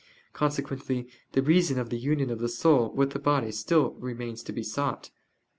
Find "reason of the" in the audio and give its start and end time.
1.43-1.99